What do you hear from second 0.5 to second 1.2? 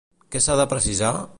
de precisar?